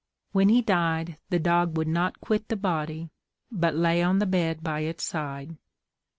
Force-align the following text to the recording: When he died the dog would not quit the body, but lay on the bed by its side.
When 0.31 0.49
he 0.49 0.63
died 0.63 1.19
the 1.29 1.37
dog 1.37 1.77
would 1.77 1.87
not 1.87 2.21
quit 2.21 2.47
the 2.47 2.55
body, 2.55 3.11
but 3.51 3.75
lay 3.75 4.01
on 4.01 4.17
the 4.17 4.25
bed 4.25 4.63
by 4.63 4.79
its 4.79 5.03
side. 5.03 5.57